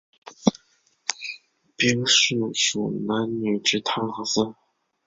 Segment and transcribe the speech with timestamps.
[1.77, 4.55] 兵事属南女直汤河司。